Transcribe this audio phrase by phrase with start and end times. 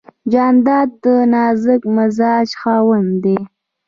[0.31, 3.37] جانداد د نازک مزاج خاوند دی.